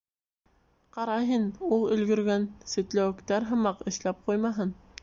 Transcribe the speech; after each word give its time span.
Ҡара 0.95 1.17
һин, 1.27 1.45
ул 1.77 1.85
өлгөргән 1.97 2.49
сәтләүектәр 2.73 3.47
һымаҡ 3.53 3.87
эшләп 3.95 4.31
ҡуймаһын. 4.31 4.79